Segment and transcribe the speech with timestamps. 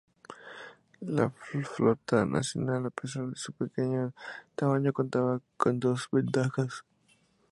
[1.17, 4.13] La flota "nacional" a pesar de su pequeño
[4.55, 6.83] tamaño contaba con dos ventajas.